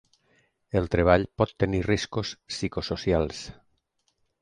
[0.79, 3.47] El teletreball pot tenir riscos psicosocials.